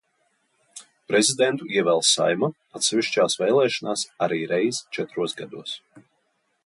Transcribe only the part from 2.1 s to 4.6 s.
Saeima atsevišķās vēlēšanās arī